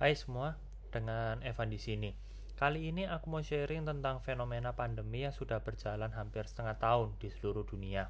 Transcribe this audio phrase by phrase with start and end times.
[0.00, 0.56] Hai semua,
[0.88, 2.08] dengan Evan di sini.
[2.56, 7.28] Kali ini aku mau sharing tentang fenomena pandemi yang sudah berjalan hampir setengah tahun di
[7.28, 8.08] seluruh dunia.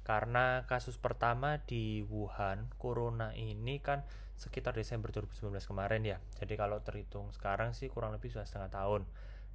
[0.00, 4.00] Karena kasus pertama di Wuhan, corona ini kan
[4.40, 6.16] sekitar Desember 2019 kemarin ya.
[6.40, 9.04] Jadi kalau terhitung sekarang sih kurang lebih sudah setengah tahun.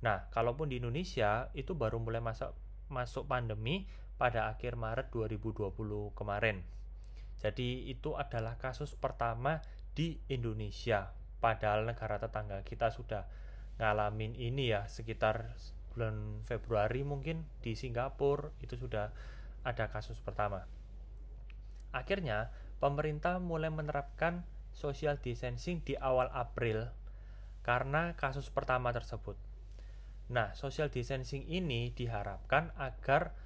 [0.06, 2.54] Nah, kalaupun di Indonesia itu baru mulai masuk
[2.94, 3.90] masuk pandemi
[4.22, 6.62] pada akhir Maret 2020 kemarin.
[7.42, 9.66] Jadi itu adalah kasus pertama
[9.98, 11.25] di Indonesia.
[11.46, 13.30] Padahal negara tetangga kita sudah
[13.77, 15.53] ngalamin ini ya sekitar
[15.94, 19.13] bulan Februari mungkin di Singapura itu sudah
[19.62, 20.66] ada kasus pertama.
[21.94, 22.50] Akhirnya
[22.81, 24.41] pemerintah mulai menerapkan
[24.73, 26.89] social distancing di awal April
[27.62, 29.38] karena kasus pertama tersebut.
[30.34, 33.38] Nah, social distancing ini diharapkan agar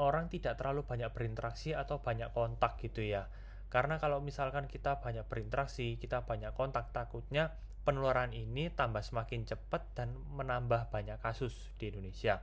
[0.00, 3.28] orang tidak terlalu banyak berinteraksi atau banyak kontak gitu ya.
[3.70, 7.54] Karena kalau misalkan kita banyak berinteraksi, kita banyak kontak, takutnya
[7.86, 12.42] penularan ini tambah semakin cepat dan menambah banyak kasus di Indonesia.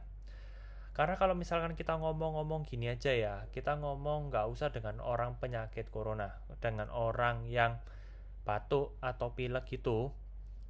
[0.97, 5.93] Karena kalau misalkan kita ngomong-ngomong gini aja ya, kita ngomong nggak usah dengan orang penyakit
[5.93, 7.77] corona, dengan orang yang
[8.47, 10.09] batuk atau pilek gitu,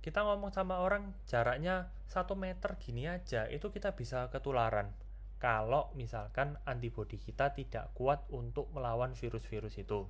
[0.03, 4.91] kita ngomong sama orang jaraknya satu meter gini aja, itu kita bisa ketularan
[5.37, 10.09] kalau misalkan antibodi kita tidak kuat untuk melawan virus-virus itu.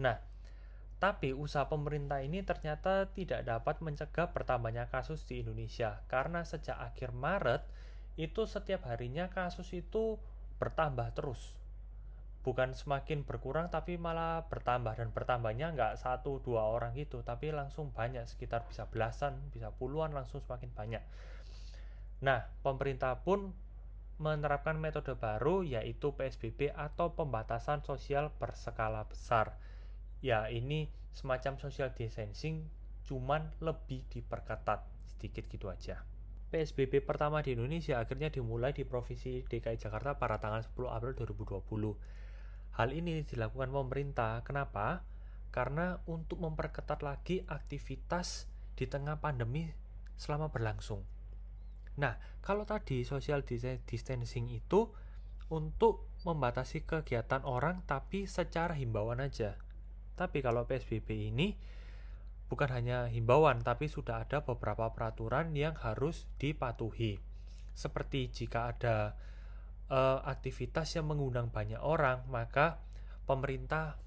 [0.00, 0.18] Nah,
[0.98, 7.12] tapi usaha pemerintah ini ternyata tidak dapat mencegah bertambahnya kasus di Indonesia karena sejak akhir
[7.12, 7.62] Maret
[8.14, 10.16] itu setiap harinya kasus itu
[10.56, 11.58] bertambah terus.
[12.44, 17.88] Bukan semakin berkurang tapi malah bertambah dan bertambahnya nggak satu dua orang gitu tapi langsung
[17.92, 21.02] banyak sekitar bisa belasan bisa puluhan langsung semakin banyak
[22.24, 23.52] Nah, pemerintah pun
[24.16, 29.60] menerapkan metode baru yaitu PSBB atau pembatasan sosial berskala besar.
[30.24, 32.64] Ya, ini semacam social distancing
[33.04, 36.00] cuman lebih diperketat sedikit gitu aja.
[36.48, 42.80] PSBB pertama di Indonesia akhirnya dimulai di Provinsi DKI Jakarta pada tanggal 10 April 2020.
[42.80, 44.40] Hal ini dilakukan pemerintah.
[44.48, 45.04] Kenapa?
[45.52, 48.48] Karena untuk memperketat lagi aktivitas
[48.80, 49.68] di tengah pandemi
[50.16, 51.04] selama berlangsung.
[52.00, 53.44] Nah, kalau tadi social
[53.84, 54.88] distancing itu
[55.52, 59.60] untuk membatasi kegiatan orang tapi secara himbauan aja.
[60.14, 61.54] Tapi kalau PSBB ini
[62.46, 67.18] bukan hanya himbauan tapi sudah ada beberapa peraturan yang harus dipatuhi.
[67.74, 69.18] Seperti jika ada
[69.90, 72.78] uh, aktivitas yang mengundang banyak orang, maka
[73.26, 73.98] pemerintah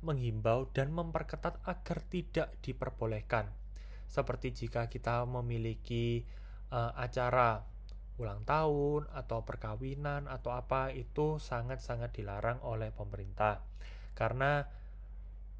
[0.00, 3.52] menghimbau dan memperketat agar tidak diperbolehkan.
[4.06, 6.24] Seperti jika kita memiliki
[6.72, 7.60] uh, acara
[8.16, 13.60] ulang tahun atau perkawinan atau apa itu sangat-sangat dilarang oleh pemerintah
[14.16, 14.64] karena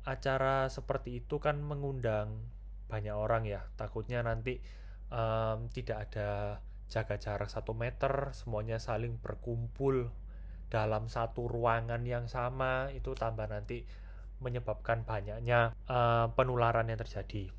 [0.06, 2.46] acara seperti itu kan mengundang
[2.86, 4.62] banyak orang ya takutnya nanti
[5.10, 10.06] um, tidak ada jaga jarak satu meter semuanya saling berkumpul
[10.70, 13.82] dalam satu ruangan yang sama itu tambah nanti
[14.38, 17.50] menyebabkan banyaknya uh, penularan yang terjadi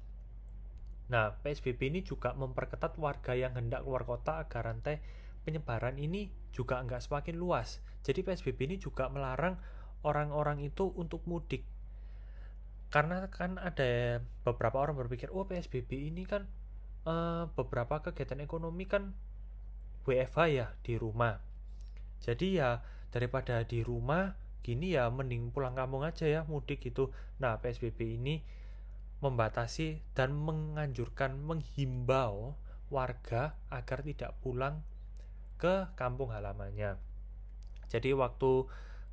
[1.07, 4.99] Nah, PSBB ini juga memperketat warga yang hendak keluar kota agar rantai
[5.47, 7.79] penyebaran ini juga enggak semakin luas.
[8.03, 9.55] Jadi PSBB ini juga melarang
[10.03, 11.63] orang-orang itu untuk mudik.
[12.87, 16.47] Karena kan ada beberapa orang berpikir, oh PSBB ini kan
[17.03, 19.15] uh, beberapa kegiatan ekonomi kan
[20.07, 21.39] WFH ya di rumah.
[22.23, 22.79] Jadi ya
[23.11, 27.11] daripada di rumah gini ya mending pulang kampung aja ya mudik gitu.
[27.39, 28.43] Nah PSBB ini
[29.19, 32.55] membatasi dan menganjurkan menghimbau
[32.87, 34.83] warga agar tidak pulang
[35.57, 36.95] ke kampung halamannya.
[37.89, 38.67] Jadi waktu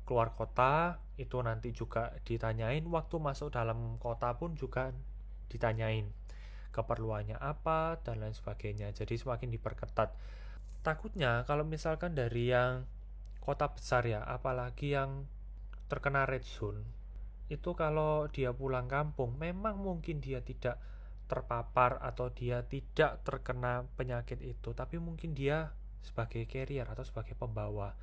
[0.05, 4.91] keluar kota itu nanti juga ditanyain, waktu masuk dalam kota pun juga
[5.47, 6.11] ditanyain
[6.75, 8.91] keperluannya apa dan lain sebagainya.
[8.91, 10.11] Jadi semakin diperketat.
[10.83, 12.83] Takutnya kalau misalkan dari yang
[13.39, 15.23] kota besar ya, apalagi yang
[15.87, 16.81] terkena red zone
[17.45, 20.81] itu kalau dia pulang kampung memang mungkin dia tidak
[21.29, 27.93] terpapar atau dia tidak terkena penyakit itu tapi mungkin dia sebagai carrier atau sebagai pembawa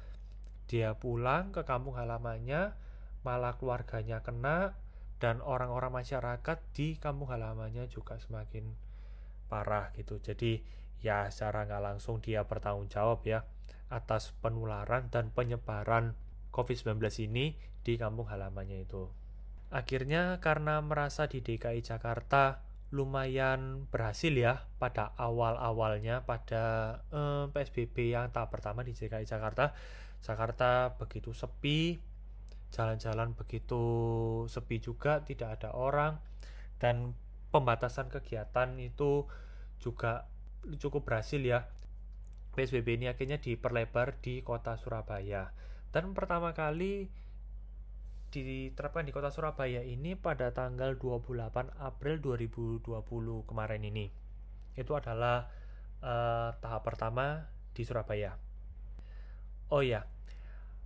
[0.70, 2.74] dia pulang ke kampung halamannya
[3.22, 4.74] malah keluarganya kena
[5.22, 8.66] dan orang-orang masyarakat di kampung halamannya juga semakin
[9.46, 10.62] parah gitu jadi
[11.02, 13.46] ya secara nggak langsung dia bertanggung jawab ya
[13.92, 16.16] atas penularan dan penyebaran
[16.48, 17.54] COVID-19 ini
[17.84, 19.12] di kampung halamannya itu.
[19.68, 26.64] Akhirnya karena merasa di DKI Jakarta lumayan berhasil ya pada awal-awalnya pada
[27.08, 29.72] eh, PSBB yang tahap pertama di DKI Jakarta.
[30.22, 31.98] Jakarta begitu sepi,
[32.72, 33.82] jalan-jalan begitu
[34.48, 36.16] sepi juga, tidak ada orang
[36.80, 37.12] dan
[37.52, 39.28] pembatasan kegiatan itu
[39.76, 40.26] juga
[40.80, 41.68] cukup berhasil ya.
[42.52, 45.52] PSBB ini akhirnya diperlebar di kota Surabaya.
[45.92, 47.08] Dan pertama kali
[48.32, 52.88] diterapkan di kota Surabaya ini pada tanggal 28 April 2020
[53.44, 54.08] kemarin ini.
[54.72, 55.52] Itu adalah
[56.00, 58.36] uh, tahap pertama di Surabaya.
[59.72, 60.04] Oh ya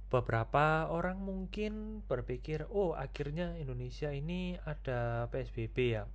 [0.06, 6.06] beberapa orang mungkin berpikir oh akhirnya Indonesia ini ada PSBB ya?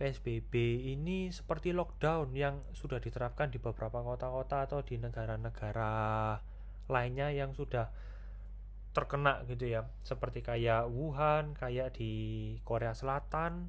[0.00, 0.52] PSBB
[0.96, 5.92] ini seperti lockdown yang sudah diterapkan di beberapa kota-kota atau di negara-negara
[6.88, 7.92] lainnya yang sudah
[8.96, 9.84] terkena gitu ya.
[10.00, 12.12] Seperti kayak Wuhan kayak di
[12.64, 13.68] Korea Selatan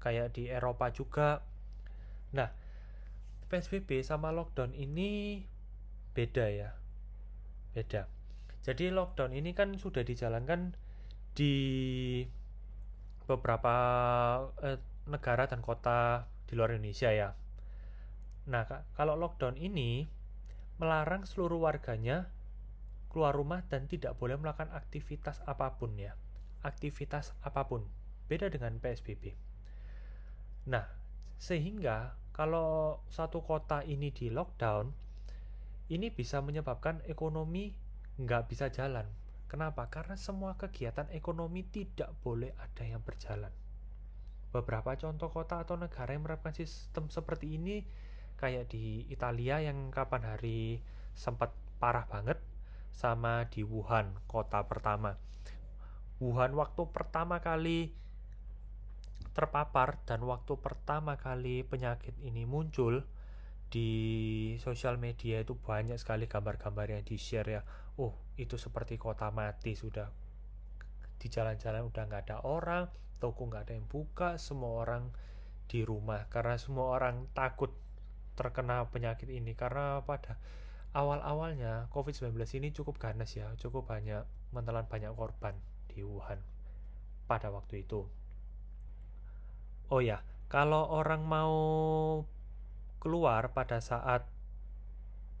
[0.00, 1.44] kayak di Eropa juga.
[2.32, 2.48] Nah
[3.48, 5.44] PSBB sama lockdown ini
[6.16, 6.72] beda ya.
[7.76, 8.17] Beda
[8.68, 10.76] jadi lockdown ini kan sudah dijalankan
[11.32, 11.56] di
[13.24, 13.76] beberapa
[14.60, 14.76] eh,
[15.08, 17.32] negara dan kota di luar Indonesia ya.
[18.52, 20.04] Nah, kalau lockdown ini
[20.76, 22.28] melarang seluruh warganya
[23.08, 26.12] keluar rumah dan tidak boleh melakukan aktivitas apa pun ya.
[26.60, 27.88] Aktivitas apa pun.
[28.28, 29.32] Beda dengan PSBB.
[30.68, 30.84] Nah,
[31.40, 34.92] sehingga kalau satu kota ini di lockdown,
[35.88, 37.87] ini bisa menyebabkan ekonomi
[38.18, 39.06] nggak bisa jalan.
[39.48, 39.88] Kenapa?
[39.88, 43.54] Karena semua kegiatan ekonomi tidak boleh ada yang berjalan.
[44.52, 47.84] Beberapa contoh kota atau negara yang menerapkan sistem seperti ini
[48.36, 50.84] kayak di Italia yang kapan hari
[51.16, 52.38] sempat parah banget
[52.92, 55.16] sama di Wuhan kota pertama.
[56.18, 57.94] Wuhan waktu pertama kali
[59.38, 63.06] terpapar dan waktu pertama kali penyakit ini muncul
[63.70, 63.90] di
[64.58, 67.62] sosial media itu banyak sekali gambar-gambar yang di-share ya.
[67.98, 70.06] Oh, itu seperti kota mati sudah.
[71.18, 72.86] Di jalan-jalan udah nggak ada orang,
[73.18, 75.10] toko nggak ada yang buka, semua orang
[75.66, 76.30] di rumah.
[76.30, 77.74] Karena semua orang takut
[78.38, 79.58] terkena penyakit ini.
[79.58, 80.38] Karena pada
[80.94, 84.22] awal-awalnya COVID-19 ini cukup ganas ya, cukup banyak
[84.54, 85.58] menelan banyak korban
[85.90, 86.38] di Wuhan
[87.26, 88.06] pada waktu itu.
[89.90, 91.54] Oh ya, kalau orang mau
[93.02, 94.22] keluar pada saat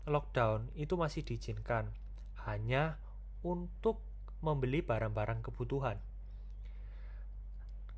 [0.08, 1.92] lockdown itu masih diizinkan
[2.48, 2.96] hanya
[3.44, 4.00] untuk
[4.40, 6.00] membeli barang-barang kebutuhan.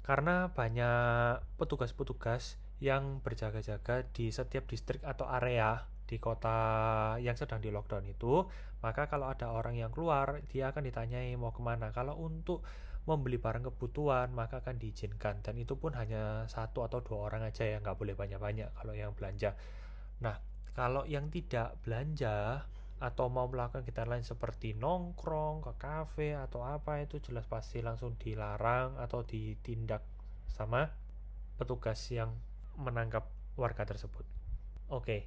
[0.02, 6.58] Karena banyak petugas-petugas yang berjaga-jaga di setiap distrik atau area di kota
[7.22, 8.42] yang sedang di lockdown itu,
[8.82, 11.94] maka kalau ada orang yang keluar, dia akan ditanyai mau ke mana.
[11.94, 12.66] Kalau untuk
[13.08, 17.64] membeli barang kebutuhan maka akan diizinkan dan itu pun hanya satu atau dua orang aja
[17.64, 19.56] ya nggak boleh banyak-banyak kalau yang belanja
[20.20, 20.36] nah
[20.76, 22.64] kalau yang tidak belanja
[23.00, 28.20] atau mau melakukan kegiatan lain seperti nongkrong ke kafe atau apa itu jelas pasti langsung
[28.20, 30.04] dilarang atau ditindak
[30.52, 30.92] sama
[31.56, 32.36] petugas yang
[32.76, 33.24] menangkap
[33.56, 34.28] warga tersebut.
[34.92, 35.24] Oke,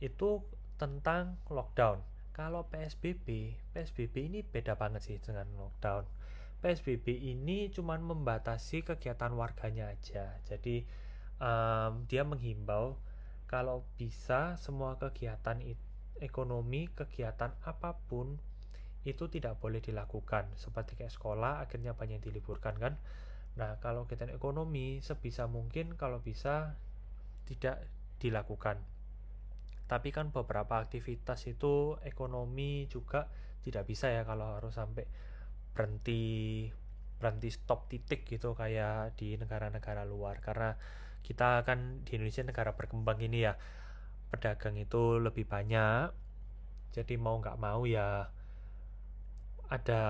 [0.00, 0.40] itu
[0.80, 2.00] tentang lockdown.
[2.32, 6.08] Kalau PSBB, PSBB ini beda banget sih dengan lockdown.
[6.64, 10.40] PSBB ini cuma membatasi kegiatan warganya aja.
[10.48, 10.88] Jadi
[11.36, 12.96] um, dia menghimbau
[13.44, 15.60] kalau bisa semua kegiatan
[16.24, 18.40] ekonomi, kegiatan apa pun
[19.04, 20.48] itu tidak boleh dilakukan.
[20.56, 22.96] Seperti kayak sekolah akhirnya banyak diliburkan kan.
[23.60, 26.74] Nah, kalau kegiatan ekonomi sebisa mungkin kalau bisa
[27.44, 27.84] tidak
[28.18, 28.80] dilakukan.
[29.84, 33.28] Tapi kan beberapa aktivitas itu ekonomi juga
[33.60, 35.04] tidak bisa ya kalau harus sampai
[35.76, 36.68] berhenti
[37.20, 40.76] berhenti stop titik gitu kayak di negara-negara luar karena
[41.24, 43.56] kita kan di Indonesia negara berkembang ini ya
[44.32, 46.12] pedagang itu lebih banyak.
[46.94, 48.30] Jadi mau nggak mau ya
[49.68, 50.02] ada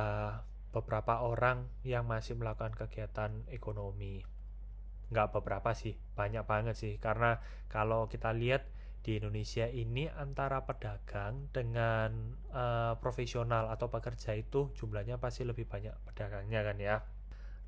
[0.75, 4.21] beberapa orang yang masih melakukan kegiatan ekonomi.
[5.09, 6.94] Nggak beberapa sih banyak banget sih.
[6.99, 7.38] Karena
[7.71, 8.66] kalau kita lihat
[9.04, 15.92] di Indonesia ini antara pedagang dengan uh, profesional atau pekerja itu jumlahnya pasti lebih banyak
[16.09, 16.97] pedagangnya kan ya.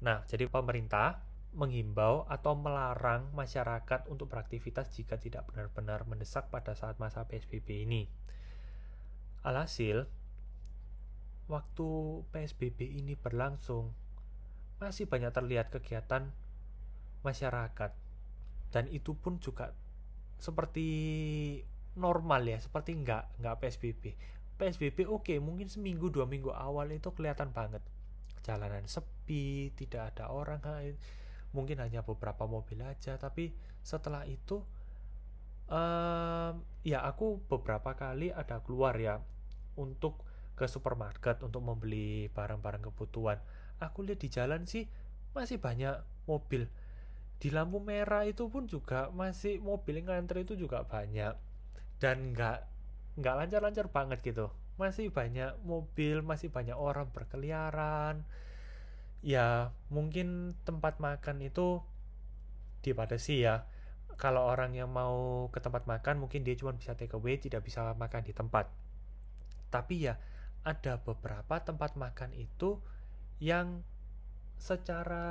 [0.01, 1.26] Nah, jadi pemerintah
[1.57, 8.05] menghimbau atau melarang masyarakat untuk beraktivitas jika tidak benar-benar mendesak pada saat masa PSBB ini.
[9.41, 10.05] Alhasil,
[11.49, 11.89] waktu
[12.31, 13.97] PSBB ini berlangsung,
[14.77, 16.29] masih banyak terlihat kegiatan
[17.25, 17.97] masyarakat.
[18.69, 19.73] Dan itu pun juga
[20.37, 20.89] seperti
[21.97, 24.05] normal ya seperti nggak nggak PSBB
[24.57, 27.85] PSBB oke okay, mungkin seminggu dua minggu awal itu kelihatan banget.
[28.41, 30.65] Jalanan sepi tidak ada orang
[31.57, 34.61] mungkin hanya beberapa mobil aja tapi setelah itu
[35.71, 39.19] um, ya aku beberapa kali ada keluar ya
[39.81, 40.23] untuk
[40.57, 43.39] ke supermarket untuk membeli barang-barang kebutuhan.
[43.77, 44.89] Aku lihat di jalan sih
[45.37, 46.65] masih banyak mobil.
[47.37, 51.37] Di lampu merah itu pun juga masih mobil yang ngantri itu juga banyak.
[52.01, 52.59] Dan nggak
[53.21, 54.49] nggak lancar-lancar banget gitu.
[54.81, 58.25] Masih banyak mobil masih banyak orang berkeliaran
[59.27, 61.83] ya mungkin tempat makan itu
[62.87, 63.67] dibatasi ya.
[64.17, 67.91] Kalau orang yang mau ke tempat makan mungkin dia cuma bisa take away tidak bisa
[67.99, 68.71] makan di tempat.
[69.69, 70.15] Tapi ya
[70.63, 72.79] ada beberapa tempat makan itu
[73.43, 73.83] yang
[74.57, 75.27] secara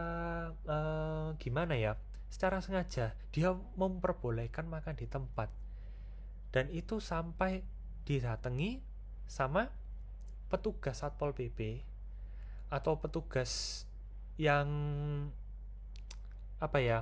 [0.69, 1.97] uh, gimana ya
[2.29, 5.47] secara sengaja dia memperbolehkan makan di tempat.
[6.51, 7.63] Dan itu sampai
[8.03, 8.83] didatangi
[9.25, 9.71] sama
[10.51, 11.81] petugas satpol pp
[12.69, 13.84] atau petugas
[14.35, 14.67] yang
[16.59, 16.99] apa ya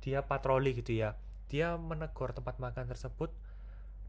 [0.00, 1.16] dia patroli gitu ya.
[1.52, 3.30] Dia menegur tempat makan tersebut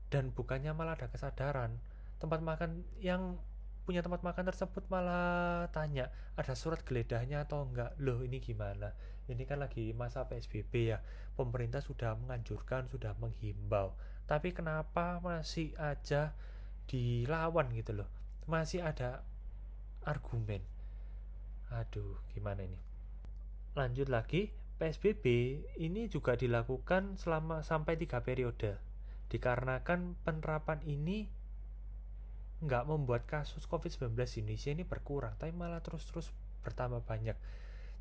[0.08, 1.76] dan bukannya malah ada kesadaran.
[2.20, 3.36] Tempat makan yang
[3.82, 7.92] punya tempat makan tersebut malah tanya ada surat geledahnya atau enggak?
[8.00, 8.94] Loh ini gimana?
[9.28, 11.04] Ini kan lagi masa PSBB ya.
[11.36, 13.98] Pemerintah sudah menganjurkan sudah menghimbau.
[14.30, 16.32] Tapi kenapa masih aja
[16.88, 18.08] dilawan gitu loh?
[18.48, 19.26] Masih ada
[20.08, 20.64] argumen
[21.72, 22.80] aduh gimana ini
[23.74, 25.26] lanjut lagi PSBB
[25.80, 28.76] ini juga dilakukan selama sampai tiga periode
[29.32, 31.32] dikarenakan penerapan ini
[32.62, 36.30] nggak membuat kasus COVID-19 di Indonesia ini berkurang, tapi malah terus-terus
[36.62, 37.34] bertambah banyak.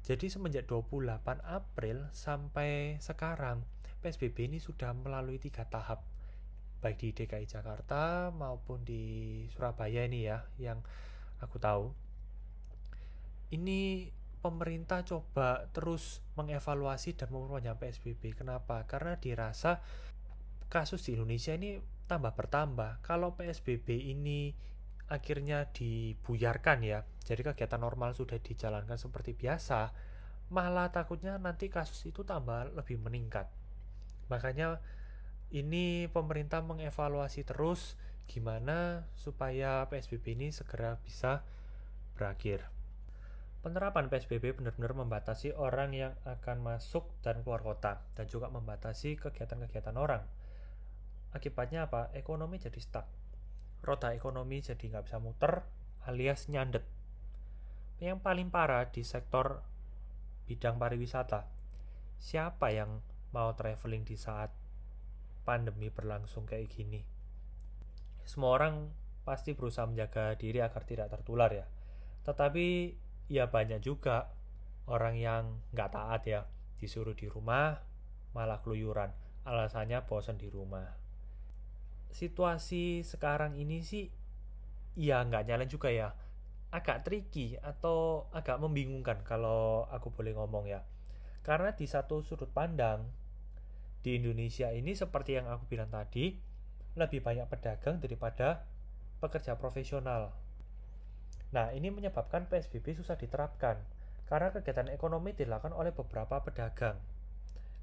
[0.04, 3.64] Jadi semenjak 28 April sampai sekarang,
[4.04, 6.04] PSBB ini sudah melalui tiga tahap,
[6.84, 10.84] baik di DKI Jakarta maupun di Surabaya ini ya, yang
[11.40, 11.92] aku tahu.
[13.50, 18.38] Ini pemerintah coba terus mengevaluasi dan memperpanjang PSBB.
[18.38, 18.88] Kenapa?
[18.88, 19.83] Karena dirasa
[20.73, 21.76] kasus di Indonesia ini
[22.09, 23.04] tambah bertambah.
[23.04, 24.54] Kalau PSBB ini
[25.11, 29.90] akhirnya dibuyarkan ya, jadi kegiatan normal sudah dijalankan seperti biasa,
[30.54, 33.50] malah takutnya nanti kasus itu tambah lebih meningkat.
[34.30, 34.78] Makanya
[35.50, 37.99] ini pemerintah mengevaluasi terus
[38.30, 41.42] gimana supaya PSBB ini segera bisa
[42.14, 42.79] berakhir.
[43.60, 49.96] Penerapan PSBB benar-benar membatasi orang yang akan masuk dan keluar kota dan juga membatasi kegiatan-kegiatan
[50.00, 50.24] orang
[51.30, 52.10] Akibatnya apa?
[52.18, 53.06] Ekonomi jadi stuck.
[53.80, 55.62] Roda ekonomi jadi nggak bisa muter
[56.04, 56.82] alias nyandet.
[58.02, 59.62] Yang paling parah di sektor
[60.50, 61.46] bidang pariwisata.
[62.18, 62.98] Siapa yang
[63.30, 64.50] mau traveling di saat
[65.46, 67.00] pandemi berlangsung kayak gini?
[68.26, 68.90] Semua orang
[69.22, 71.66] pasti berusaha menjaga diri agar tidak tertular ya.
[72.26, 72.66] Tetapi
[73.30, 74.34] ya banyak juga
[74.90, 76.40] orang yang nggak taat ya.
[76.76, 77.78] Disuruh di rumah,
[78.34, 79.14] malah keluyuran.
[79.46, 81.00] Alasannya bosan di rumah
[82.10, 84.10] situasi sekarang ini sih
[84.99, 86.10] ya nggak nyala juga ya
[86.70, 90.82] agak tricky atau agak membingungkan kalau aku boleh ngomong ya
[91.42, 93.06] karena di satu sudut pandang
[94.02, 96.38] di Indonesia ini seperti yang aku bilang tadi
[96.99, 98.66] lebih banyak pedagang daripada
[99.22, 100.34] pekerja profesional
[101.50, 103.83] nah ini menyebabkan PSBB susah diterapkan
[104.30, 106.95] karena kegiatan ekonomi dilakukan oleh beberapa pedagang.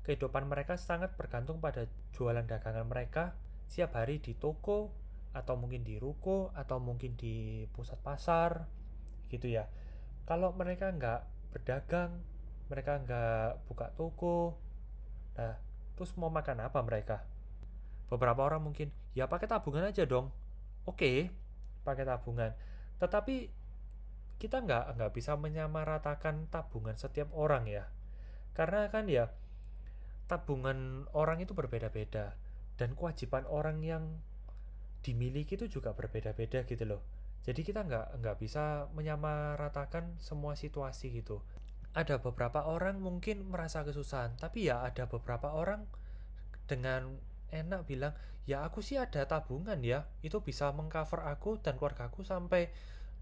[0.08, 1.84] Kehidupan mereka sangat bergantung pada
[2.16, 3.36] jualan dagangan mereka
[3.68, 4.96] siap hari di toko
[5.36, 8.64] atau mungkin di ruko atau mungkin di pusat pasar
[9.28, 9.68] gitu ya.
[10.24, 12.24] Kalau mereka nggak berdagang
[12.72, 14.56] mereka nggak buka toko
[15.36, 15.60] nah
[16.00, 17.28] terus mau makan apa mereka?
[18.08, 20.32] Beberapa orang mungkin ya pakai tabungan aja dong.
[20.88, 21.28] Oke
[21.84, 22.56] pakai tabungan.
[23.04, 23.57] Tetapi
[24.38, 27.89] kita nggak nggak bisa menyamaratakan tabungan setiap orang ya.
[28.53, 29.29] Karena kan ya
[30.29, 32.38] tabungan orang itu berbeda-beda
[32.77, 34.22] dan kewajiban orang yang
[35.01, 37.01] dimiliki itu juga berbeda-beda gitu loh.
[37.41, 41.41] Jadi kita nggak nggak bisa menyamaratakan semua situasi gitu.
[41.98, 45.89] Ada beberapa orang mungkin merasa kesusahan tapi ya ada beberapa orang
[46.70, 47.17] dengan
[47.50, 48.13] enak bilang
[48.44, 52.72] ya aku sih ada tabungan ya itu bisa mengcover aku dan keluarga aku sampai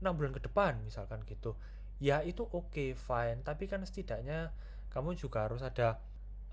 [0.01, 1.55] enam bulan ke depan misalkan gitu.
[2.03, 3.43] Ya itu oke okay, fine.
[3.43, 4.51] Tapi kan setidaknya
[4.91, 5.99] kamu juga harus ada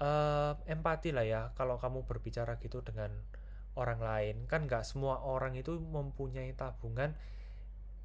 [0.02, 3.10] uh, empati lah ya kalau kamu berbicara gitu dengan
[3.74, 4.36] orang lain.
[4.46, 7.14] Kan nggak semua orang itu mempunyai tabungan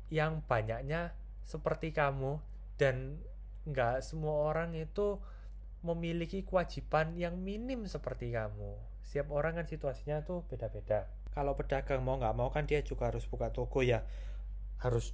[0.07, 1.11] yang banyaknya
[1.43, 2.39] seperti kamu
[2.79, 3.19] dan
[3.67, 5.19] nggak semua orang itu
[5.83, 8.75] memiliki kewajiban yang minim seperti kamu.
[9.03, 11.07] Setiap orang kan situasinya tuh beda-beda.
[11.31, 14.01] Kalau pedagang mau nggak mau kan dia juga harus buka toko ya.
[14.81, 15.13] Harus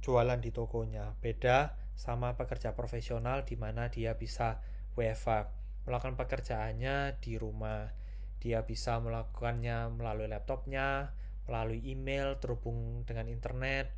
[0.00, 4.64] jualan di tokonya beda sama pekerja profesional di mana dia bisa
[4.96, 5.52] WFA
[5.84, 7.92] melakukan pekerjaannya di rumah.
[8.40, 11.12] Dia bisa melakukannya melalui laptopnya,
[11.44, 13.92] melalui email, terhubung dengan internet,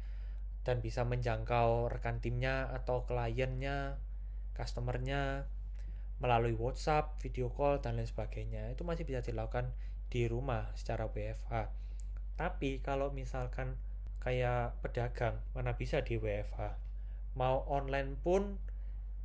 [0.67, 4.03] dan bisa menjangkau rekan timnya atau kliennya,
[4.59, 5.47] customernya
[6.19, 8.71] melalui WhatsApp, video call, dan lain sebagainya.
[8.71, 9.75] Itu masih bisa dilakukan
[10.11, 11.71] di rumah secara WFH.
[12.39, 13.79] Tapi kalau misalkan
[14.23, 16.79] kayak pedagang, mana bisa di WFH.
[17.35, 18.63] Mau online pun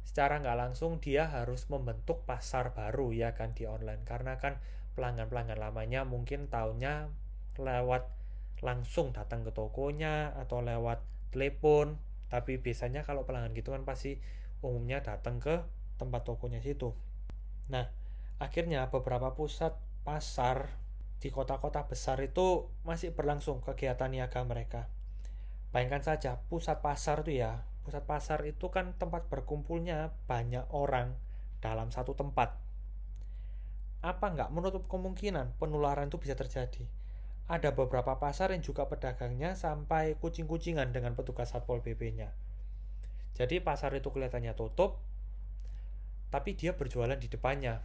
[0.02, 4.02] secara nggak langsung dia harus membentuk pasar baru ya kan di online.
[4.10, 4.58] Karena kan
[4.98, 7.14] pelanggan-pelanggan lamanya mungkin tahunya
[7.62, 8.10] lewat
[8.66, 12.02] langsung datang ke tokonya atau lewat telepon.
[12.34, 14.18] Tapi biasanya kalau pelanggan gitu kan pasti
[14.66, 15.62] umumnya datang ke
[16.02, 16.98] tempat tokonya situ.
[17.70, 17.86] Nah,
[18.42, 20.74] akhirnya beberapa pusat pasar
[21.18, 24.86] di kota-kota besar itu masih berlangsung kegiatan niaga mereka.
[25.74, 31.18] Bayangkan saja, pusat pasar itu ya, pusat pasar itu kan tempat berkumpulnya banyak orang
[31.60, 32.56] dalam satu tempat.
[34.06, 36.86] Apa nggak menutup kemungkinan penularan itu bisa terjadi?
[37.50, 42.30] Ada beberapa pasar yang juga pedagangnya sampai kucing-kucingan dengan petugas Satpol PP-nya.
[43.34, 45.00] Jadi pasar itu kelihatannya tutup,
[46.28, 47.80] tapi dia berjualan di depannya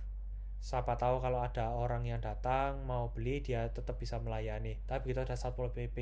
[0.62, 4.78] siapa tahu kalau ada orang yang datang mau beli dia tetap bisa melayani.
[4.86, 5.98] Tapi begitu ada satpol pp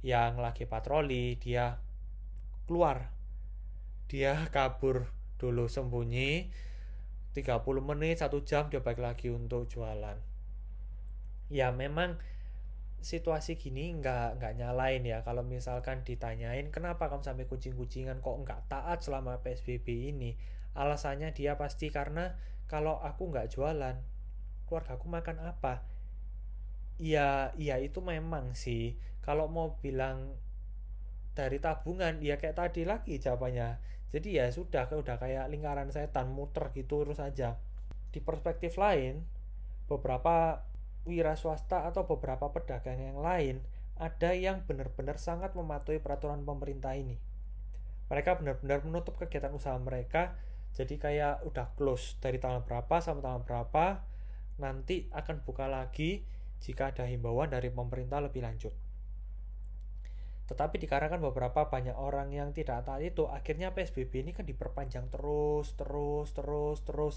[0.00, 1.76] yang lagi patroli dia
[2.64, 3.12] keluar.
[4.08, 6.48] Dia kabur dulu sembunyi.
[7.36, 10.16] 30 menit satu jam dia balik lagi untuk jualan.
[11.52, 12.16] Ya memang
[13.04, 15.20] situasi gini nggak nggak nyalain ya.
[15.20, 18.24] Kalau misalkan ditanyain kenapa kamu sampai kucing-kucingan?
[18.24, 20.32] Kok nggak taat selama psbb ini?
[20.72, 23.96] Alasannya dia pasti karena kalau aku nggak jualan
[24.66, 25.86] keluarga aku makan apa?
[26.98, 28.98] Ya ya itu memang sih.
[29.22, 30.34] Kalau mau bilang
[31.36, 33.78] dari tabungan ya kayak tadi lagi jawabannya.
[34.10, 37.58] Jadi ya sudah udah kayak lingkaran setan muter gitu terus aja.
[38.10, 39.22] Di perspektif lain
[39.86, 40.66] beberapa
[41.06, 43.62] wira swasta atau beberapa pedagang yang lain
[43.96, 47.16] ada yang benar-benar sangat mematuhi peraturan pemerintah ini.
[48.10, 50.34] Mereka benar-benar menutup kegiatan usaha mereka
[50.76, 54.04] jadi kayak udah close dari tanggal berapa sampai tanggal berapa
[54.60, 56.28] nanti akan buka lagi
[56.60, 58.76] jika ada himbauan dari pemerintah lebih lanjut.
[60.46, 65.72] Tetapi dikarenakan beberapa banyak orang yang tidak taat itu akhirnya PSBB ini kan diperpanjang terus
[65.74, 67.14] terus terus terus.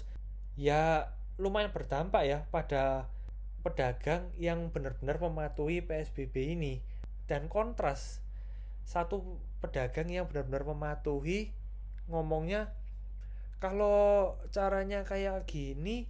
[0.56, 3.12] Ya lumayan berdampak ya pada
[3.60, 6.80] pedagang yang benar-benar mematuhi PSBB ini.
[7.30, 8.24] Dan kontras
[8.82, 11.54] satu pedagang yang benar-benar mematuhi
[12.10, 12.74] ngomongnya
[13.60, 16.08] kalau caranya kayak gini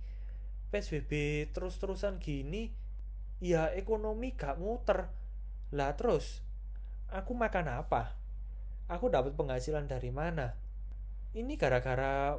[0.70, 2.70] PSBB terus-terusan gini
[3.42, 5.10] ya ekonomi gak muter.
[5.74, 6.46] Lah terus
[7.10, 8.14] aku makan apa?
[8.86, 10.54] Aku dapat penghasilan dari mana?
[11.34, 12.38] Ini gara-gara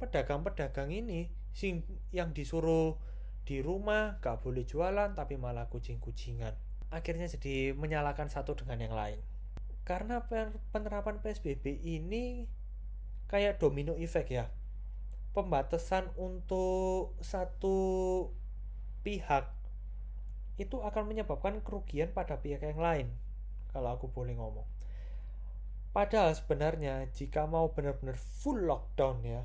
[0.00, 2.96] pedagang-pedagang ini sing yang disuruh
[3.44, 6.56] di rumah gak boleh jualan tapi malah kucing-kucingan.
[6.88, 9.20] Akhirnya jadi menyalahkan satu dengan yang lain.
[9.84, 10.24] Karena
[10.72, 12.48] penerapan PSBB ini
[13.26, 14.50] kayak domino effect ya.
[15.36, 17.76] Pembatasan untuk satu
[19.04, 19.52] pihak
[20.56, 23.12] itu akan menyebabkan kerugian pada pihak yang lain
[23.76, 24.64] kalau aku boleh ngomong.
[25.92, 29.44] Padahal sebenarnya jika mau benar-benar full lockdown ya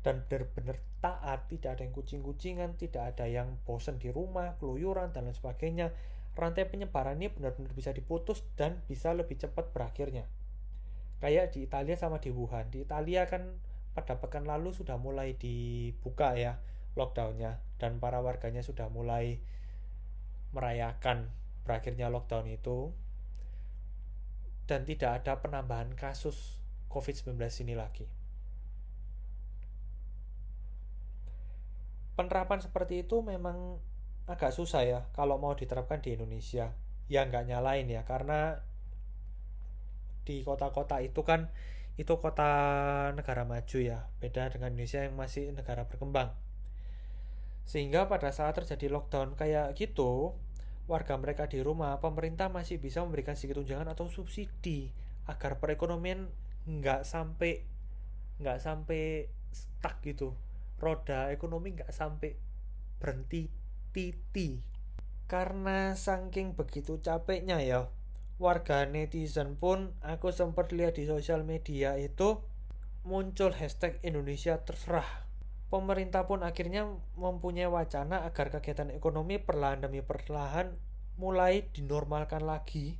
[0.00, 5.28] dan benar-benar taat tidak ada yang kucing-kucingan tidak ada yang bosan di rumah keluyuran dan
[5.28, 5.92] lain sebagainya
[6.36, 10.24] rantai penyebaran ini benar-benar bisa diputus dan bisa lebih cepat berakhirnya
[11.20, 13.60] kayak di Italia sama di Wuhan di Italia kan
[13.92, 16.58] pada pekan lalu sudah mulai dibuka ya
[16.96, 19.38] lockdownnya dan para warganya sudah mulai
[20.50, 21.30] merayakan
[21.62, 22.90] berakhirnya lockdown itu
[24.70, 27.34] dan tidak ada penambahan kasus COVID-19
[27.66, 28.06] ini lagi.
[32.14, 33.82] Penerapan seperti itu memang
[34.30, 36.70] agak susah ya kalau mau diterapkan di Indonesia.
[37.10, 38.62] Ya nggak nyalain ya karena
[40.24, 41.48] di kota-kota itu kan
[42.00, 42.50] itu kota
[43.12, 46.32] negara maju ya beda dengan Indonesia yang masih negara berkembang.
[47.68, 50.32] Sehingga pada saat terjadi lockdown kayak gitu
[50.88, 54.90] warga mereka di rumah pemerintah masih bisa memberikan sedikit tunjangan atau subsidi
[55.28, 56.26] agar perekonomian
[56.66, 57.62] nggak sampai
[58.40, 60.32] nggak sampai stuck gitu.
[60.80, 62.32] Roda ekonomi nggak sampai
[62.96, 63.52] berhenti
[63.92, 64.64] titi
[65.28, 67.86] karena saking begitu capeknya ya
[68.40, 72.40] warga netizen pun aku sempat lihat di sosial media itu
[73.04, 75.28] muncul hashtag Indonesia terserah.
[75.68, 76.88] Pemerintah pun akhirnya
[77.20, 80.72] mempunyai wacana agar kegiatan ekonomi perlahan demi perlahan
[81.20, 82.96] mulai dinormalkan lagi.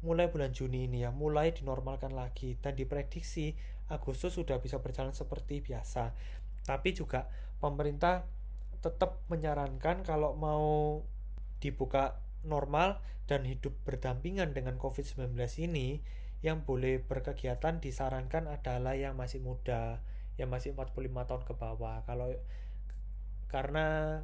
[0.00, 2.56] Mulai bulan Juni ini ya mulai dinormalkan lagi.
[2.56, 3.52] Dan diprediksi
[3.92, 6.16] Agustus sudah bisa berjalan seperti biasa.
[6.64, 7.28] Tapi juga
[7.60, 8.24] pemerintah
[8.80, 11.04] tetap menyarankan kalau mau
[11.60, 16.02] dibuka normal dan hidup berdampingan dengan COVID-19 ini,
[16.40, 20.00] yang boleh berkegiatan disarankan adalah yang masih muda,
[20.40, 22.00] yang masih 45 tahun ke bawah.
[22.08, 22.32] Kalau
[23.50, 24.20] karena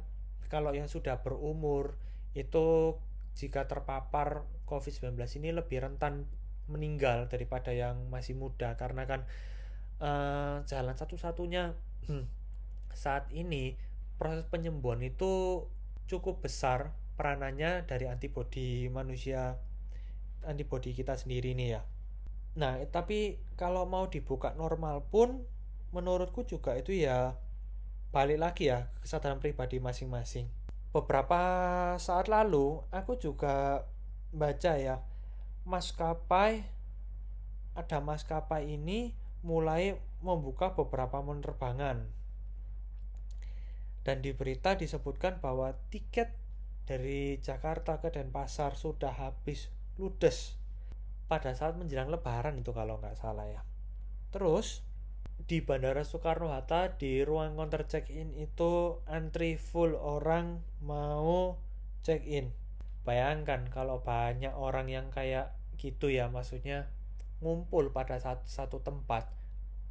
[0.47, 1.99] kalau yang sudah berumur
[2.33, 2.95] itu
[3.37, 6.25] jika terpapar COVID-19 ini lebih rentan
[6.65, 8.73] meninggal daripada yang masih muda.
[8.75, 9.29] Karena kan
[10.01, 11.77] uh, jalan satu-satunya
[12.97, 13.77] saat ini
[14.17, 15.63] proses penyembuhan itu
[16.09, 19.57] cukup besar peranannya dari antibodi manusia
[20.45, 21.81] antibodi kita sendiri nih ya.
[22.55, 25.43] Nah tapi kalau mau dibuka normal pun
[25.91, 27.35] menurutku juga itu ya
[28.13, 30.47] balik lagi ya kesadaran pribadi masing-masing.
[30.93, 31.41] Beberapa
[31.99, 33.83] saat lalu aku juga
[34.31, 35.03] baca ya
[35.67, 36.63] maskapai
[37.77, 39.13] ada maskapai ini
[39.45, 42.09] mulai membuka beberapa penerbangan.
[44.01, 46.33] Dan di berita disebutkan bahwa tiket
[46.87, 49.67] dari Jakarta ke Denpasar sudah habis
[49.99, 50.55] ludes
[51.27, 53.61] pada saat menjelang lebaran itu kalau nggak salah ya
[54.31, 54.87] terus
[55.47, 61.61] di Bandara Soekarno-Hatta di ruang counter check-in itu antri full orang mau
[62.03, 62.51] check-in.
[63.07, 66.91] Bayangkan kalau banyak orang yang kayak gitu ya maksudnya
[67.39, 69.29] ngumpul pada satu, satu tempat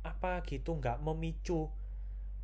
[0.03, 1.73] apa gitu nggak memicu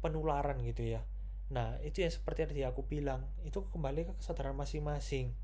[0.00, 1.04] penularan gitu ya.
[1.52, 5.36] Nah itu yang seperti yang tadi aku bilang itu kembali ke kesadaran masing-masing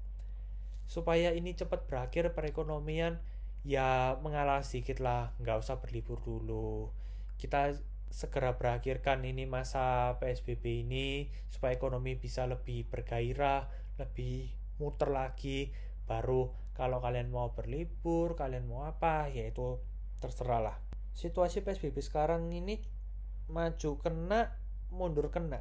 [0.89, 3.21] supaya ini cepat berakhir perekonomian
[3.61, 6.89] ya mengalah sedikit lah nggak usah berlibur dulu
[7.37, 7.77] kita
[8.09, 13.69] segera berakhirkan ini masa PSBB ini supaya ekonomi bisa lebih bergairah,
[14.01, 14.49] lebih
[14.81, 15.71] muter lagi.
[16.09, 19.77] Baru kalau kalian mau berlibur, kalian mau apa, yaitu
[20.25, 20.77] terserah lah.
[21.13, 22.81] Situasi PSBB sekarang ini
[23.53, 24.57] maju kena,
[24.89, 25.61] mundur kena.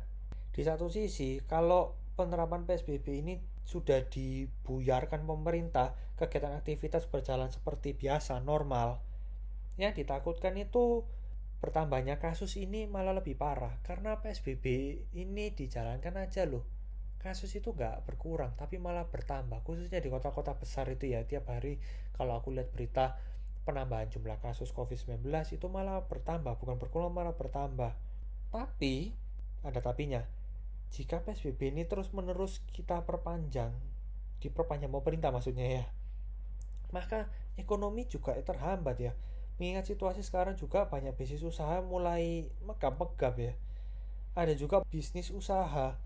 [0.57, 8.41] Di satu sisi, kalau penerapan PSBB ini sudah dibuyarkan pemerintah, kegiatan aktivitas berjalan seperti biasa,
[8.41, 8.97] normal.
[9.77, 11.05] Yang ditakutkan itu
[11.61, 13.77] bertambahnya kasus ini malah lebih parah.
[13.85, 14.65] Karena PSBB
[15.13, 16.65] ini dijalankan aja loh.
[17.21, 19.61] Kasus itu nggak berkurang tapi malah bertambah.
[19.61, 21.77] Khususnya di kota-kota besar itu ya tiap hari
[22.17, 23.13] kalau aku lihat berita
[23.61, 25.21] penambahan jumlah kasus COVID-19
[25.53, 26.57] itu malah bertambah.
[26.57, 27.93] Bukan berkurang malah bertambah.
[28.49, 29.13] Tapi
[29.61, 30.25] ada tapinya
[30.93, 33.75] jika PSBB ini terus menerus kita perpanjang
[34.39, 35.85] diperpanjang pemerintah maksudnya ya
[36.95, 37.27] maka
[37.59, 39.11] ekonomi juga terhambat ya
[39.57, 43.53] Mengingat situasi sekarang juga banyak bisnis usaha mulai megap-megap ya.
[44.37, 45.97] Ada juga bisnis usaha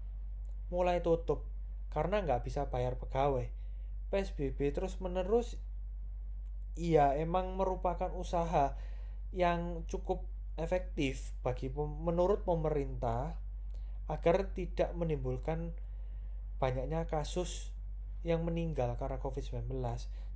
[0.72, 1.44] mulai tutup
[1.92, 3.52] karena nggak bisa bayar pegawai.
[4.08, 5.60] PSBB terus menerus
[6.80, 8.80] iya emang merupakan usaha
[9.36, 10.24] yang cukup
[10.56, 13.36] efektif bagi menurut pemerintah
[14.12, 15.72] agar tidak menimbulkan
[16.60, 17.72] banyaknya kasus
[18.28, 19.72] yang meninggal karena COVID-19.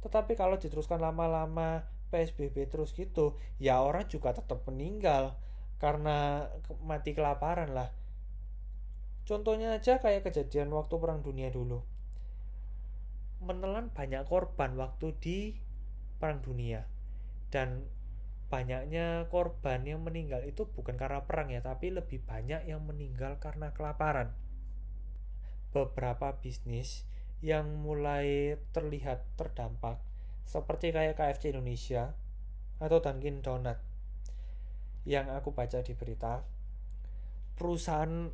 [0.02, 5.36] Tetapi kalau diteruskan lama-lama PSBB terus gitu ya orang juga tetap meninggal
[5.78, 6.48] karena
[6.82, 7.92] mati kelaparan lah.
[9.26, 11.82] Contohnya aja kayak kejadian waktu perang dunia dulu.
[13.42, 15.38] Menelan banyak korban waktu di
[16.22, 16.86] perang dunia.
[17.50, 17.90] Dan
[18.56, 23.76] banyaknya korban yang meninggal itu bukan karena perang ya tapi lebih banyak yang meninggal karena
[23.76, 24.32] kelaparan.
[25.76, 27.04] Beberapa bisnis
[27.44, 30.00] yang mulai terlihat terdampak
[30.48, 32.16] seperti kayak KFC Indonesia
[32.80, 33.76] atau Dunkin Donut
[35.04, 36.48] yang aku baca di berita
[37.60, 38.32] perusahaan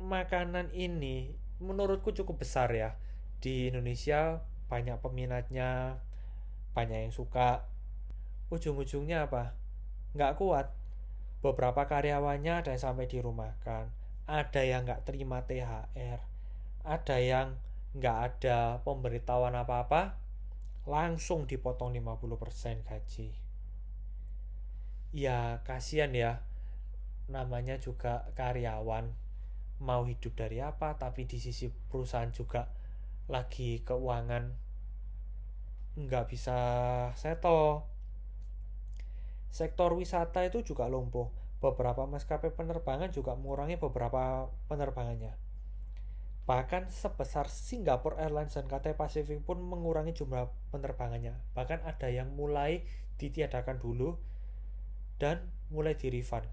[0.00, 2.96] makanan ini menurutku cukup besar ya.
[3.36, 4.40] Di Indonesia
[4.72, 6.00] banyak peminatnya
[6.72, 7.68] banyak yang suka
[8.48, 9.56] ujung-ujungnya apa?
[10.16, 10.72] Nggak kuat.
[11.44, 13.92] Beberapa karyawannya ada yang sampai dirumahkan.
[14.28, 16.38] Ada yang nggak terima THR
[16.88, 17.60] ada yang
[17.92, 20.16] nggak ada pemberitahuan apa-apa
[20.88, 23.28] langsung dipotong 50% gaji.
[25.12, 26.40] Ya kasihan ya,
[27.28, 29.12] namanya juga karyawan,
[29.84, 32.72] mau hidup dari apa, tapi di sisi perusahaan juga
[33.28, 34.48] lagi keuangan.
[36.00, 36.56] Nggak bisa
[37.20, 37.84] settle.
[39.48, 41.28] Sektor wisata itu juga lumpuh.
[41.58, 45.48] Beberapa maskapai penerbangan juga mengurangi beberapa penerbangannya
[46.48, 51.36] Bahkan sebesar Singapore Airlines dan Cathay Pacific pun mengurangi jumlah penerbangannya.
[51.52, 52.88] Bahkan ada yang mulai
[53.20, 54.16] ditiadakan dulu
[55.20, 56.48] dan mulai di refund.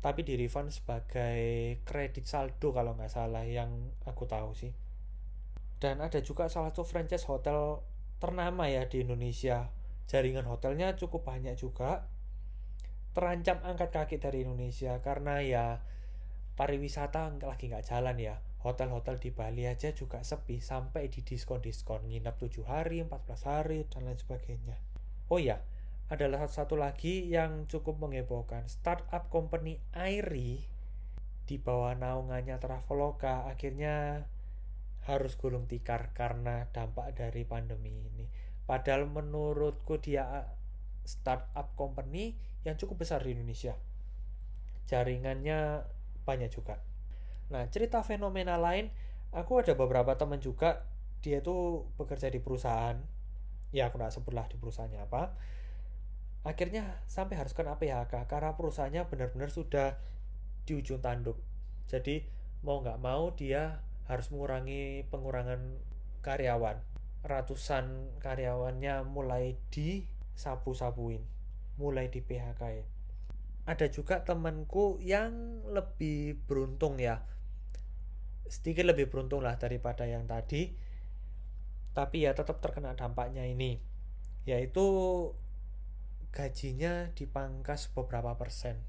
[0.00, 4.72] Tapi di refund sebagai kredit saldo kalau nggak salah yang aku tahu sih.
[5.76, 7.84] Dan ada juga salah satu franchise hotel
[8.16, 9.68] ternama ya di Indonesia.
[10.08, 12.08] Jaringan hotelnya cukup banyak juga.
[13.12, 15.66] Terancam angkat kaki dari Indonesia karena ya
[16.56, 22.42] pariwisata lagi nggak jalan ya hotel-hotel di Bali aja juga sepi sampai di diskon-diskon nginap
[22.42, 24.76] 7 hari, 14 hari dan lain sebagainya.
[25.30, 25.62] Oh ya,
[26.10, 28.66] adalah satu lagi yang cukup mengebohkan.
[28.66, 30.66] Startup company Airi
[31.48, 34.26] di bawah naungannya Traveloka akhirnya
[35.08, 38.47] harus gulung tikar karena dampak dari pandemi ini.
[38.68, 40.44] Padahal menurutku dia
[41.08, 42.36] startup company
[42.68, 43.72] yang cukup besar di Indonesia.
[44.84, 45.88] Jaringannya
[46.28, 46.76] banyak juga.
[47.48, 48.92] Nah, cerita fenomena lain,
[49.32, 50.84] aku ada beberapa teman juga,
[51.24, 53.00] dia tuh bekerja di perusahaan,
[53.72, 55.32] ya aku nggak sebutlah di perusahaannya apa,
[56.44, 59.96] akhirnya sampai harus kena PHK karena perusahaannya benar-benar sudah
[60.68, 61.40] di ujung tanduk.
[61.88, 62.20] Jadi
[62.60, 63.80] mau nggak mau dia
[64.12, 65.80] harus mengurangi pengurangan
[66.20, 66.97] karyawan
[67.28, 71.20] ratusan karyawannya mulai di sapu-sapuin
[71.76, 72.86] mulai di PHK ya
[73.68, 77.22] ada juga temanku yang lebih beruntung ya
[78.48, 80.72] sedikit lebih beruntung lah daripada yang tadi
[81.92, 83.78] tapi ya tetap terkena dampaknya ini
[84.48, 84.88] yaitu
[86.32, 88.80] gajinya dipangkas beberapa persen.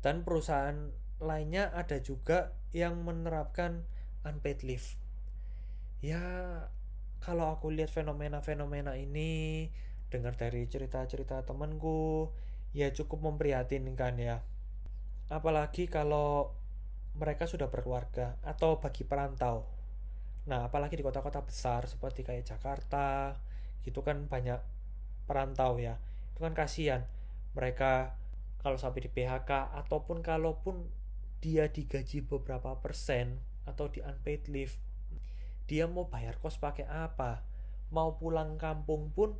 [0.00, 3.84] Dan perusahaan lainnya ada juga yang menerapkan
[4.24, 4.96] unpaid leave.
[6.00, 6.24] Ya,
[7.20, 9.68] kalau aku lihat fenomena-fenomena ini,
[10.08, 12.32] dengar dari cerita-cerita temanku,
[12.72, 14.42] ya cukup memprihatinkan ya.
[15.30, 16.56] Apalagi kalau
[17.14, 19.68] mereka sudah berkeluarga atau bagi perantau.
[20.48, 23.36] Nah, apalagi di kota-kota besar seperti kayak Jakarta,
[23.84, 24.60] gitu kan banyak
[25.24, 25.96] perantau ya
[26.32, 27.02] itu kan kasihan
[27.56, 28.16] mereka
[28.60, 30.88] kalau sampai di PHK ataupun kalaupun
[31.40, 34.76] dia digaji beberapa persen atau di unpaid leave
[35.70, 37.46] dia mau bayar kos pakai apa?
[37.94, 39.38] Mau pulang kampung pun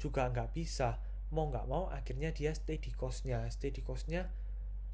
[0.00, 0.96] juga nggak bisa.
[1.28, 3.44] Mau nggak mau akhirnya dia stay di kosnya.
[3.52, 4.32] Stay di kosnya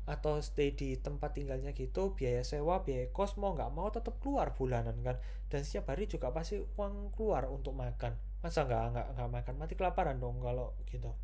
[0.05, 4.51] atau stay di tempat tinggalnya gitu biaya sewa biaya kos mau nggak mau tetap keluar
[4.59, 5.23] bulanan kan.
[5.47, 8.19] Dan setiap hari juga pasti uang keluar untuk makan.
[8.43, 9.55] Masa nggak nggak nggak makan?
[9.55, 11.15] Mati kelaparan dong kalau gitu.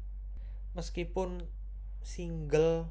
[0.78, 1.42] Meskipun
[2.06, 2.86] single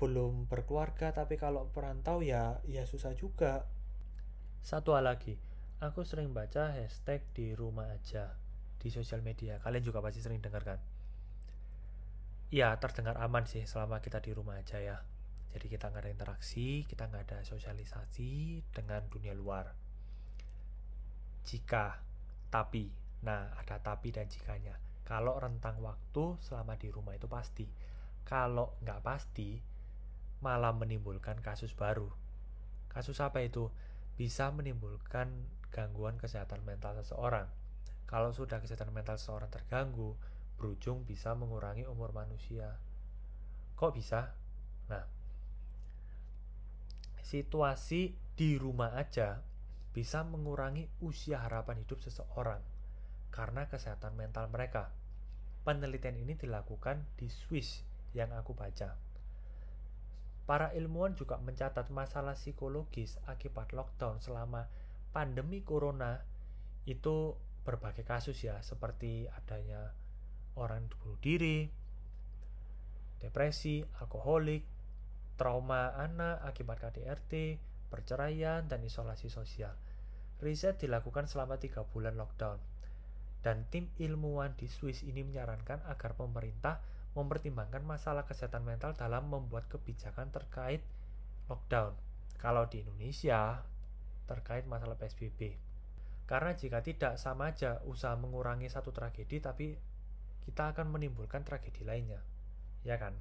[0.00, 3.68] belum berkeluarga tapi kalau perantau ya ya susah juga.
[4.64, 5.36] Satu hal lagi
[5.80, 8.36] aku sering baca hashtag di rumah aja
[8.80, 10.80] di sosial media kalian juga pasti sering dengar kan
[12.52, 14.98] ya terdengar aman sih selama kita di rumah aja ya
[15.52, 19.72] jadi kita nggak ada interaksi kita nggak ada sosialisasi dengan dunia luar
[21.44, 22.00] jika
[22.52, 22.88] tapi
[23.24, 27.62] nah ada tapi dan jikanya kalau rentang waktu selama di rumah itu pasti.
[28.26, 29.62] Kalau nggak pasti,
[30.42, 32.10] malah menimbulkan kasus baru.
[32.90, 33.70] Kasus apa itu?
[34.18, 35.30] Bisa menimbulkan
[35.76, 37.44] gangguan kesehatan mental seseorang.
[38.08, 40.16] Kalau sudah kesehatan mental seseorang terganggu,
[40.56, 42.80] berujung bisa mengurangi umur manusia.
[43.76, 44.32] Kok bisa?
[44.88, 45.04] Nah,
[47.20, 49.44] situasi di rumah aja
[49.92, 52.64] bisa mengurangi usia harapan hidup seseorang
[53.28, 54.88] karena kesehatan mental mereka.
[55.68, 57.84] Penelitian ini dilakukan di Swiss
[58.16, 58.96] yang aku baca.
[60.46, 64.70] Para ilmuwan juga mencatat masalah psikologis akibat lockdown selama
[65.16, 66.20] pandemi corona
[66.84, 67.32] itu
[67.64, 69.96] berbagai kasus ya, seperti adanya
[70.60, 71.72] orang bunuh diri,
[73.16, 74.68] depresi, alkoholik,
[75.40, 77.56] trauma anak akibat KDRT,
[77.88, 79.72] perceraian, dan isolasi sosial.
[80.44, 82.60] Riset dilakukan selama tiga bulan lockdown
[83.46, 86.82] dan tim ilmuwan di Swiss ini menyarankan agar pemerintah
[87.14, 90.82] mempertimbangkan masalah kesehatan mental dalam membuat kebijakan terkait
[91.46, 91.94] lockdown.
[92.42, 93.62] Kalau di Indonesia,
[94.26, 95.56] terkait masalah PSBB.
[96.26, 99.78] Karena jika tidak, sama aja usaha mengurangi satu tragedi, tapi
[100.46, 102.18] kita akan menimbulkan tragedi lainnya.
[102.82, 103.14] Ya kan?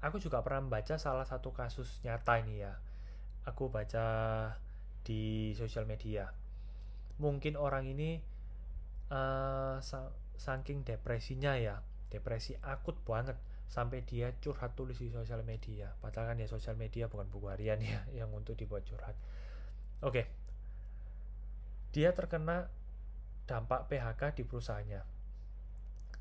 [0.00, 2.78] Aku juga pernah membaca salah satu kasus nyata ini ya.
[3.44, 4.06] Aku baca
[5.02, 6.30] di sosial media.
[7.20, 8.22] Mungkin orang ini
[9.12, 9.76] uh,
[10.40, 13.36] saking depresinya ya depresi akut banget
[13.70, 17.78] sampai dia curhat tulis di sosial media padahal kan ya sosial media bukan buku harian
[17.78, 19.14] ya yang untuk dibuat curhat
[20.04, 20.22] oke.
[21.90, 22.70] Dia terkena
[23.50, 25.02] dampak PHK di perusahaannya.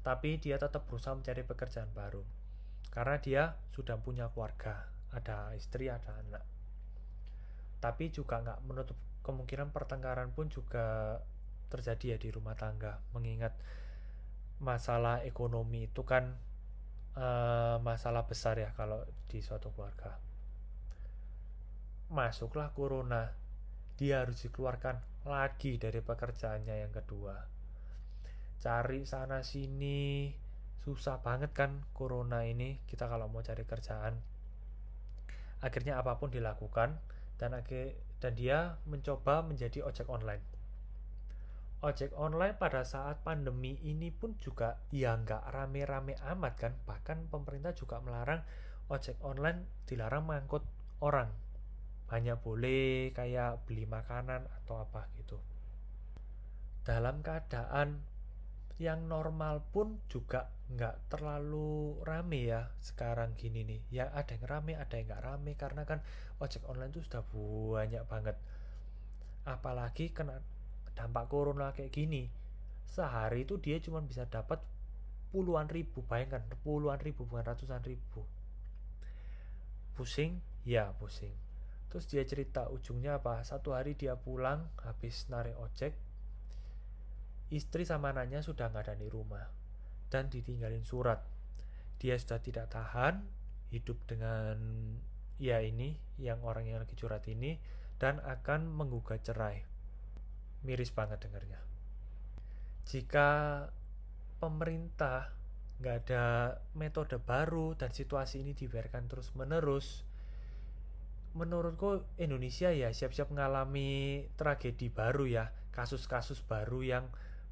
[0.02, 2.26] Tapi dia tetap berusaha mencari pekerjaan baru.
[2.90, 4.90] Karena dia sudah punya keluarga.
[5.14, 6.42] Ada istri ada anak.
[7.78, 11.20] Tapi juga nggak menutup kemungkinan pertengkaran pun juga
[11.70, 12.98] terjadi ya di rumah tangga.
[13.14, 13.54] Mengingat
[14.60, 16.36] masalah ekonomi itu kan
[17.16, 20.18] uh, masalah besar ya kalau di suatu keluarga.
[22.10, 23.30] Masuklah corona
[24.00, 27.36] dia harus dikeluarkan lagi dari pekerjaannya yang kedua.
[28.56, 30.32] Cari sana sini.
[30.80, 34.16] Susah banget kan corona ini kita kalau mau cari kerjaan.
[35.60, 36.96] Akhirnya apa pun dilakukan
[37.36, 40.48] dan akhir dan dia mencoba menjadi ojek online.
[41.84, 46.74] Ojek online pada saat pandemi ini pun juga ya nggak rame-rame amat kan.
[46.88, 48.48] Bahkan pemerintah juga melarang
[48.88, 50.64] ojek online dilarang mengangkut
[51.04, 51.49] orang
[52.10, 55.38] hanya boleh kayak beli makanan atau apa gitu.
[56.82, 58.02] Dalam keadaan
[58.82, 63.82] yang normal pun juga nggak terlalu rame ya sekarang gini nih.
[63.94, 66.02] Ya ada yang rame ada yang nggak rame karena kan
[66.42, 68.38] ojek online itu sudah banyak banget.
[69.46, 70.42] Apalagi kena
[70.98, 72.28] dampak corona kayak gini
[72.90, 74.58] sehari itu dia cuma bisa dapat
[75.30, 78.26] puluhan ribu bayangkan puluhan ribu bukan ratusan ribu.
[79.94, 80.42] Pusing?
[80.66, 81.49] Ya pusing
[81.90, 83.42] terus dia cerita ujungnya apa?
[83.42, 85.94] Satu hari dia pulang habis narik ojek
[87.50, 89.46] istri sama anaknya sudah nggak ada di rumah
[90.14, 91.22] dan ditinggalin surat.
[91.98, 93.26] Dia sudah tidak tahan
[93.74, 94.56] hidup dengan
[95.42, 97.58] ya ini yang orang yang lagi curhat ini
[97.98, 99.66] dan akan menggugat cerai.
[100.64, 101.70] Miris banget dengarnya
[102.90, 103.30] jika
[104.42, 105.30] pemerintah
[105.78, 110.02] nggak ada metode baru dan situasi ini dibiarkan terus menerus
[111.38, 117.06] menurutku Indonesia ya siap-siap mengalami tragedi baru ya kasus-kasus baru yang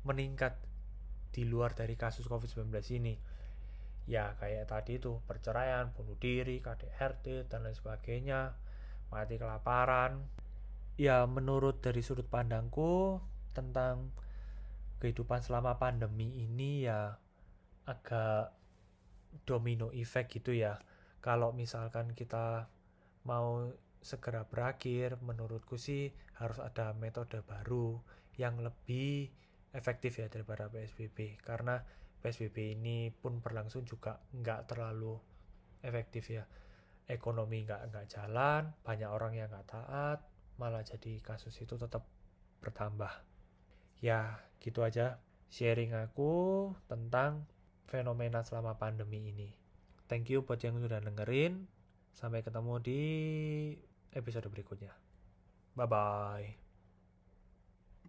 [0.04, 0.58] meningkat
[1.32, 3.16] di luar dari kasus COVID-19 ini.
[4.08, 8.56] Ya kayak tadi itu perceraian, bunuh diri, KDRT dan lain sebagainya
[9.12, 10.26] mati kelaparan.
[10.98, 13.22] Ya menurut dari sudut pandangku
[13.54, 14.10] tentang
[14.98, 17.22] kehidupan selama pandemi ini ya
[17.86, 18.56] agak
[19.46, 20.82] domino effect gitu ya.
[21.22, 22.72] Kalau misalkan kita
[23.28, 23.68] mau
[24.00, 28.00] segera berakhir menurutku sih harus ada metode baru
[28.40, 29.28] yang lebih
[29.76, 31.84] efektif ya daripada PSBB karena
[32.24, 35.20] PSBB ini pun berlangsung juga nggak terlalu
[35.84, 36.48] efektif ya
[37.12, 40.24] ekonomi nggak nggak jalan banyak orang yang nggak taat
[40.56, 42.08] malah jadi kasus itu tetap
[42.64, 43.12] bertambah
[44.02, 47.48] ya gitu aja sharing aku tentang
[47.88, 49.50] fenomena selama pandemi ini.
[50.12, 51.68] Thank you buat yang sudah dengerin.
[52.18, 53.02] Sampai ketemu di
[54.10, 54.90] episode berikutnya.
[55.78, 56.67] Bye bye.